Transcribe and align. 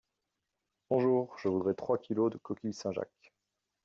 Bonjour, 0.89 1.37
je 1.37 1.47
voudrais 1.47 1.75
trois 1.75 1.99
kilos 1.99 2.31
de 2.31 2.39
coquilles 2.39 2.73
Saint-Jacques. 2.73 3.31